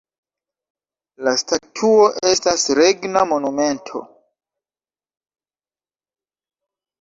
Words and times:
La 1.27 1.33
statuo 1.41 2.07
estas 2.29 2.63
regna 2.79 3.23
monumento. 3.33 4.01